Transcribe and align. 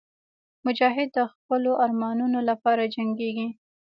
مجاهد 0.65 1.09
د 1.13 1.19
خپلو 1.33 1.71
ارمانونو 1.85 2.39
لپاره 2.49 2.91
جنګېږي. 2.95 3.47